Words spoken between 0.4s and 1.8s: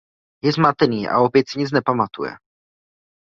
Je zmatený a opět si nic